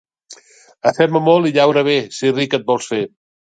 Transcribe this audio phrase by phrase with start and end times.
[0.93, 3.07] Afema molt i llaura bé, si ric et vols fer.